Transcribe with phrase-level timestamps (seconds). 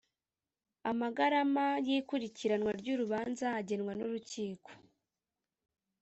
[0.91, 4.69] amagarama y’ikurikiranwa ry’urubanza agenwa n’urukiko